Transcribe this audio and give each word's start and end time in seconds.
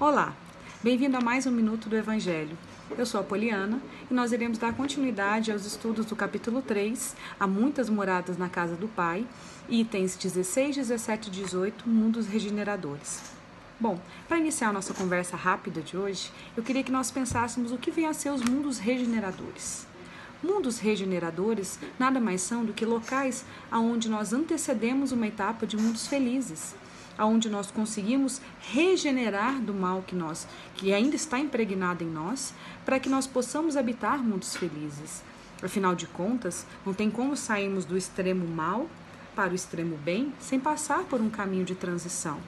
Olá, 0.00 0.34
bem-vindo 0.82 1.16
a 1.16 1.20
mais 1.20 1.46
um 1.46 1.50
Minuto 1.50 1.90
do 1.90 1.96
Evangelho. 1.96 2.56
Eu 2.96 3.04
sou 3.04 3.20
a 3.20 3.22
Poliana 3.22 3.80
e 4.10 4.14
nós 4.14 4.32
iremos 4.32 4.56
dar 4.56 4.74
continuidade 4.74 5.52
aos 5.52 5.66
estudos 5.66 6.06
do 6.06 6.16
capítulo 6.16 6.62
3, 6.62 7.14
Há 7.38 7.46
muitas 7.46 7.90
moradas 7.90 8.38
na 8.38 8.48
casa 8.48 8.74
do 8.76 8.88
Pai, 8.88 9.26
itens 9.68 10.16
16, 10.16 10.76
17 10.76 11.28
e 11.28 11.30
18, 11.30 11.88
Mundos 11.88 12.26
Regeneradores. 12.26 13.22
Bom, 13.78 14.00
para 14.26 14.38
iniciar 14.38 14.70
a 14.70 14.72
nossa 14.72 14.94
conversa 14.94 15.36
rápida 15.36 15.82
de 15.82 15.96
hoje, 15.96 16.32
eu 16.56 16.62
queria 16.62 16.82
que 16.82 16.92
nós 16.92 17.10
pensássemos 17.10 17.70
o 17.70 17.78
que 17.78 17.90
vem 17.90 18.06
a 18.06 18.14
ser 18.14 18.30
os 18.30 18.42
mundos 18.42 18.78
regeneradores. 18.78 19.86
Mundos 20.42 20.78
regeneradores 20.78 21.78
nada 21.98 22.18
mais 22.18 22.40
são 22.40 22.64
do 22.64 22.72
que 22.72 22.86
locais 22.86 23.44
aonde 23.70 24.08
nós 24.08 24.32
antecedemos 24.32 25.12
uma 25.12 25.26
etapa 25.26 25.66
de 25.66 25.76
mundos 25.76 26.06
felizes, 26.06 26.74
aonde 27.16 27.48
nós 27.48 27.70
conseguimos 27.70 28.40
regenerar 28.60 29.60
do 29.60 29.72
mal 29.72 30.02
que 30.02 30.14
nós, 30.14 30.46
que 30.74 30.92
ainda 30.92 31.16
está 31.16 31.38
impregnado 31.38 32.02
em 32.02 32.08
nós, 32.08 32.54
para 32.84 32.98
que 32.98 33.08
nós 33.08 33.26
possamos 33.26 33.76
habitar 33.76 34.22
mundos 34.22 34.56
felizes. 34.56 35.22
Afinal 35.62 35.94
de 35.94 36.06
contas, 36.06 36.66
não 36.84 36.92
tem 36.92 37.10
como 37.10 37.36
sairmos 37.36 37.84
do 37.84 37.96
extremo 37.96 38.46
mal 38.46 38.88
para 39.34 39.52
o 39.52 39.54
extremo 39.54 39.96
bem 39.96 40.32
sem 40.38 40.60
passar 40.60 41.04
por 41.04 41.20
um 41.20 41.30
caminho 41.30 41.64
de 41.64 41.74
transição. 41.74 42.38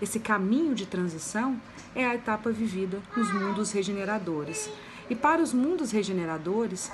Esse 0.00 0.20
caminho 0.20 0.74
de 0.74 0.86
transição 0.86 1.60
é 1.94 2.06
a 2.06 2.14
etapa 2.14 2.50
vivida 2.50 3.00
nos 3.16 3.32
mundos 3.32 3.72
regeneradores. 3.72 4.70
E 5.10 5.14
para 5.14 5.42
os 5.42 5.52
mundos 5.52 5.90
regeneradores, 5.90 6.90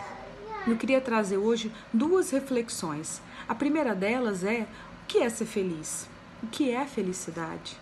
eu 0.66 0.76
queria 0.76 1.00
trazer 1.00 1.36
hoje 1.36 1.70
duas 1.92 2.30
reflexões. 2.30 3.20
A 3.46 3.54
primeira 3.54 3.94
delas 3.94 4.42
é: 4.44 4.66
o 5.02 5.06
que 5.06 5.18
é 5.18 5.28
ser 5.28 5.46
feliz? 5.46 6.08
O 6.44 6.46
que 6.46 6.70
é 6.70 6.84
felicidade? 6.84 7.74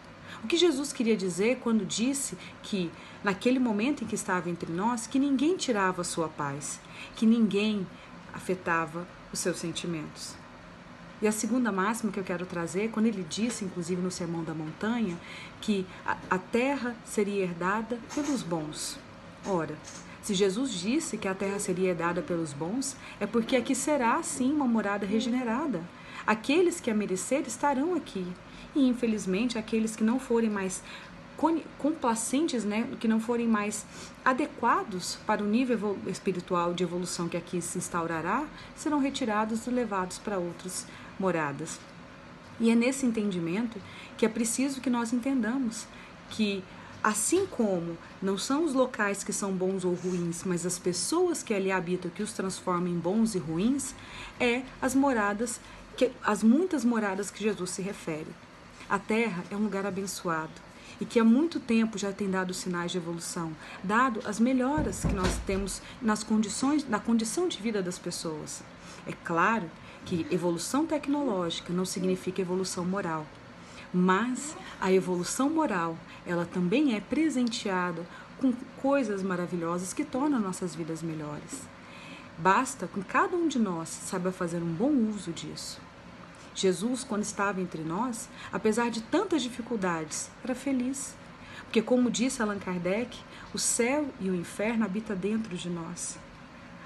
O 0.45 0.47
que 0.47 0.57
Jesus 0.57 0.93
queria 0.93 1.17
dizer 1.17 1.59
quando 1.65 1.85
disse 1.85 2.39
que, 2.63 2.93
naquele 3.25 3.59
momento 3.59 4.05
em 4.05 4.07
que 4.07 4.15
estava 4.15 4.49
entre 4.49 4.73
nós, 4.73 5.05
que 5.05 5.19
ninguém 5.19 5.57
tirava 5.57 6.03
a 6.03 6.05
sua 6.05 6.29
paz, 6.29 6.79
que 7.17 7.27
ninguém 7.27 7.85
afetava 8.33 9.05
os 9.33 9.41
seus 9.41 9.57
sentimentos. 9.57 10.37
E 11.21 11.27
a 11.27 11.33
segunda 11.33 11.73
máxima 11.73 12.13
que 12.13 12.21
eu 12.21 12.25
quero 12.25 12.47
trazer, 12.47 12.93
quando 12.93 13.07
ele 13.07 13.27
disse, 13.29 13.65
inclusive 13.65 14.01
no 14.01 14.13
Sermão 14.13 14.45
da 14.45 14.55
Montanha, 14.55 15.19
que 15.61 15.85
a, 16.31 16.39
terra 16.39 16.95
seria 17.05 17.43
herdada 17.43 17.99
pelos 18.15 18.45
bons. 18.45 18.97
Ora, 19.45 19.77
se 20.23 20.35
Jesus 20.35 20.71
disse 20.71 21.19
que 21.19 21.27
a 21.27 21.35
terra 21.35 21.59
seria 21.59 21.97
dada 21.97 22.23
pelos 22.23 22.53
bons, 22.53 22.97
é 23.19 23.27
porque 23.27 23.57
aqui 23.57 23.75
será 23.75 24.23
sim 24.23 24.53
uma 24.53 24.69
morada 24.69 25.05
regenerada. 25.05 25.83
Aqueles 26.25 26.79
que 26.79 26.93
a 26.93 26.95
merecer 26.95 27.43
estarão 27.45 27.97
aqui. 27.97 28.25
E 28.75 28.87
infelizmente, 28.87 29.59
aqueles 29.59 29.95
que 29.97 30.05
não 30.05 30.19
forem 30.19 30.51
mais 30.51 30.83
complacentes, 31.79 32.65
né, 32.65 32.89
que 33.01 33.09
não 33.09 33.19
forem 33.19 33.49
mais 33.49 33.85
adequados 34.25 35.19
para 35.27 35.43
o 35.43 35.47
nível 35.47 35.99
espiritual 36.07 36.73
de 36.73 36.85
evolução 36.85 37.29
que 37.29 37.37
aqui 37.37 37.61
se 37.61 37.79
instaurará, 37.79 38.45
serão 38.77 39.01
retirados 39.01 39.67
e 39.67 39.71
levados 39.71 40.19
para 40.19 40.39
outras 40.39 40.87
moradas. 41.19 41.81
E 42.61 42.71
é 42.71 42.77
nesse 42.77 43.05
entendimento 43.05 43.81
que 44.17 44.25
é 44.25 44.29
preciso 44.29 44.81
que 44.81 44.89
nós 44.89 45.13
entendamos 45.13 45.87
que 46.31 46.63
Assim 47.03 47.47
como 47.47 47.99
não 48.23 48.39
são 48.39 48.65
os 48.65 48.75
locais 48.75 49.25
que 49.25 49.33
são 49.33 49.53
bons 49.53 49.85
ou 49.85 49.93
ruins, 49.93 50.45
mas 50.45 50.65
as 50.65 50.79
pessoas 50.79 51.43
que 51.43 51.53
ali 51.53 51.73
habitam 51.73 52.09
que 52.09 52.23
os 52.23 52.33
transformam 52.33 52.87
em 52.87 52.97
bons 52.97 53.35
e 53.35 53.39
ruins, 53.39 53.93
é 54.39 54.63
as 54.81 54.95
moradas, 54.95 55.61
que, 55.97 56.13
as 56.23 56.45
muitas 56.45 56.85
moradas 56.85 57.29
que 57.29 57.43
Jesus 57.43 57.71
se 57.71 57.83
refere. 57.83 58.29
A 58.93 58.99
terra 58.99 59.43
é 59.51 59.57
um 59.57 59.63
lugar 59.63 59.87
abençoado 59.87 60.53
e 61.01 61.07
que 61.07 61.19
há 61.19 61.25
muito 61.25 61.59
tempo 61.59 61.97
já 61.97 62.13
tem 62.13 62.29
dado 62.29 62.53
sinais 62.53 62.93
de 62.93 62.99
evolução, 62.99 63.57
dado 63.83 64.21
as 64.27 64.39
melhoras 64.39 65.03
que 65.03 65.15
nós 65.15 65.39
temos 65.47 65.81
nas 66.03 66.23
condições, 66.23 66.87
na 66.87 67.01
condição 67.01 67.49
de 67.49 67.59
vida 67.59 67.83
das 67.83 67.99
pessoas. 67.99 68.63
É 69.07 69.13
claro 69.25 69.71
que 70.05 70.27
evolução 70.31 70.85
tecnológica 70.85 71.73
não 71.73 71.87
significa 71.87 72.43
evolução 72.43 72.85
moral. 72.85 73.27
Mas 73.95 74.55
a 74.79 74.93
evolução 74.93 75.49
moral, 75.49 75.97
ela 76.27 76.45
também 76.45 76.95
é 76.95 77.01
presenteada 77.01 78.07
com 78.39 78.53
coisas 78.77 79.23
maravilhosas 79.23 79.95
que 79.95 80.05
tornam 80.05 80.39
nossas 80.39 80.75
vidas 80.75 81.01
melhores. 81.01 81.63
Basta 82.37 82.87
que 82.87 83.03
cada 83.05 83.35
um 83.35 83.49
de 83.49 83.59
nós 83.59 83.89
saiba 83.89 84.31
fazer 84.31 84.63
um 84.63 84.75
bom 84.75 84.93
uso 85.09 85.33
disso. 85.33 85.81
Jesus, 86.55 87.03
quando 87.05 87.23
estava 87.23 87.61
entre 87.61 87.83
nós, 87.83 88.29
apesar 88.53 88.91
de 88.91 89.01
tantas 89.03 89.43
dificuldades, 89.43 90.31
era 90.45 90.55
feliz. 90.55 91.15
Porque, 91.65 91.81
como 91.81 92.11
disse 92.11 92.43
Allan 92.43 92.59
Kardec, 92.59 93.19
o 93.55 93.59
céu 93.59 94.07
e 94.21 94.29
o 94.29 94.35
inferno 94.35 94.85
habitam 94.85 95.17
dentro 95.17 95.57
de 95.57 95.71
nós. 95.71 96.19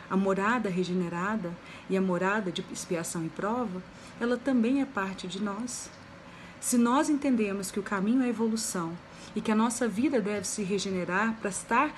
A 0.09 0.16
morada 0.16 0.69
regenerada 0.69 1.53
e 1.91 1.97
a 1.97 2.00
morada 2.00 2.53
de 2.53 2.65
expiação 2.72 3.25
e 3.25 3.28
prova, 3.28 3.82
ela 4.21 4.37
também 4.37 4.81
é 4.81 4.84
parte 4.84 5.27
de 5.27 5.43
nós. 5.43 5.91
Se 6.60 6.78
nós 6.78 7.10
entendemos 7.10 7.71
que 7.71 7.81
o 7.81 7.83
caminho 7.83 8.22
é 8.22 8.28
evolução 8.28 8.97
e 9.34 9.41
que 9.41 9.50
a 9.50 9.56
nossa 9.56 9.88
vida 9.88 10.21
deve 10.21 10.47
se 10.47 10.62
regenerar 10.62 11.34
para 11.41 11.50
estar 11.50 11.94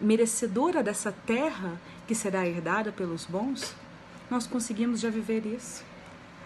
merecedora 0.00 0.82
dessa 0.82 1.12
terra 1.12 1.80
que 2.06 2.14
será 2.14 2.46
herdada 2.46 2.90
pelos 2.90 3.24
bons, 3.24 3.74
nós 4.28 4.46
conseguimos 4.46 5.00
já 5.00 5.08
viver 5.08 5.46
isso. 5.46 5.91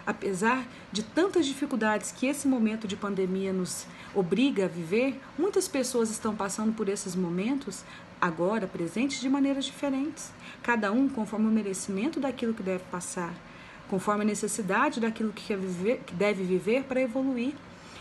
Apesar 0.07 0.65
de 0.93 1.03
tantas 1.03 1.45
dificuldades 1.45 2.13
que 2.13 2.27
esse 2.27 2.47
momento 2.47 2.87
de 2.87 2.97
pandemia 2.97 3.53
nos 3.53 3.87
obriga 4.15 4.67
a 4.67 4.69
viver, 4.69 5.21
muitas 5.37 5.67
pessoas 5.67 6.11
estão 6.11 6.35
passando 6.35 6.73
por 6.73 6.89
esses 6.89 7.17
momentos 7.17 7.85
agora 8.21 8.67
presentes 8.67 9.21
de 9.21 9.29
maneiras 9.29 9.65
diferentes, 9.65 10.31
cada 10.63 10.93
um 10.93 11.09
conforme 11.09 11.49
o 11.49 11.51
merecimento 11.51 12.21
daquilo 12.21 12.55
que 12.55 12.63
deve 12.63 12.85
passar 12.85 13.35
conforme 13.89 14.23
a 14.23 14.27
necessidade 14.27 15.01
daquilo 15.01 15.33
que, 15.33 15.55
viver, 15.55 16.01
que 16.05 16.15
deve 16.15 16.43
viver 16.43 16.85
para 16.85 17.01
evoluir. 17.01 17.55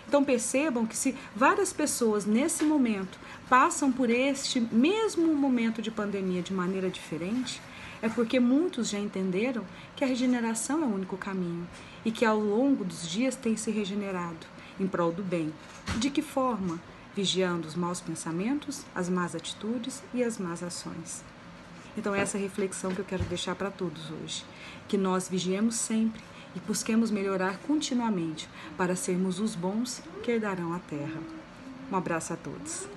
Então 0.07 0.23
percebam 0.23 0.85
que 0.85 0.95
se 0.95 1.15
várias 1.35 1.73
pessoas 1.73 2.25
nesse 2.25 2.63
momento 2.63 3.17
passam 3.49 3.91
por 3.91 4.09
este 4.09 4.59
mesmo 4.59 5.33
momento 5.35 5.81
de 5.81 5.91
pandemia 5.91 6.41
de 6.41 6.53
maneira 6.53 6.89
diferente, 6.89 7.61
é 8.01 8.09
porque 8.09 8.39
muitos 8.39 8.89
já 8.89 8.99
entenderam 8.99 9.63
que 9.95 10.03
a 10.03 10.07
regeneração 10.07 10.83
é 10.83 10.85
o 10.85 10.93
único 10.93 11.17
caminho 11.17 11.67
e 12.03 12.11
que 12.11 12.25
ao 12.25 12.39
longo 12.39 12.83
dos 12.83 13.07
dias 13.07 13.35
tem 13.35 13.55
se 13.57 13.71
regenerado 13.71 14.45
em 14.79 14.87
prol 14.87 15.11
do 15.11 15.23
bem. 15.23 15.53
De 15.97 16.09
que 16.09 16.21
forma? 16.21 16.79
Vigiando 17.15 17.67
os 17.67 17.75
maus 17.75 18.01
pensamentos, 18.01 18.83
as 18.93 19.09
más 19.09 19.35
atitudes 19.35 20.03
e 20.13 20.23
as 20.23 20.37
más 20.37 20.61
ações. 20.61 21.23
Então, 21.97 22.13
essa 22.13 22.37
é 22.37 22.39
a 22.39 22.43
reflexão 22.43 22.93
que 22.93 22.99
eu 22.99 23.05
quero 23.05 23.23
deixar 23.23 23.55
para 23.55 23.71
todos 23.71 24.11
hoje. 24.11 24.43
Que 24.87 24.97
nós 24.97 25.29
vigiemos 25.29 25.75
sempre 25.75 26.21
e 26.55 26.59
busquemos 26.59 27.11
melhorar 27.11 27.57
continuamente 27.67 28.49
para 28.77 28.95
sermos 28.95 29.39
os 29.39 29.55
bons 29.55 30.01
que 30.23 30.31
herdarão 30.31 30.73
a 30.73 30.79
terra. 30.79 31.21
Um 31.91 31.95
abraço 31.95 32.33
a 32.33 32.37
todos. 32.37 32.94